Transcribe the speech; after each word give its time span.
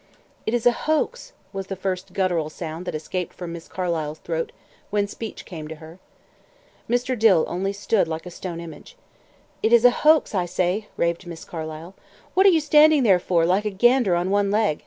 "It 0.47 0.55
is 0.55 0.65
a 0.65 0.71
hoax," 0.71 1.31
was 1.53 1.67
the 1.67 1.75
first 1.75 2.11
gutteral 2.13 2.49
sound 2.49 2.87
that 2.87 2.95
escaped 2.95 3.35
from 3.35 3.53
Miss 3.53 3.67
Carlyle's 3.67 4.17
throat 4.17 4.51
when 4.89 5.07
speech 5.07 5.45
came 5.45 5.67
to 5.67 5.75
her. 5.75 5.99
Mr. 6.89 7.15
Dill 7.15 7.45
only 7.47 7.71
stood 7.71 8.07
like 8.07 8.25
a 8.25 8.31
stone 8.31 8.59
image. 8.59 8.97
"It 9.61 9.71
is 9.71 9.85
a 9.85 9.91
hoax, 10.01 10.33
I 10.33 10.47
say," 10.47 10.87
raved 10.97 11.27
Miss 11.27 11.45
Carlyle. 11.45 11.93
"What 12.33 12.47
are 12.47 12.49
you 12.49 12.61
standing 12.61 13.03
there 13.03 13.19
for, 13.19 13.45
like 13.45 13.63
a 13.65 13.69
gander 13.69 14.15
on 14.15 14.31
one 14.31 14.49
leg?" 14.49 14.79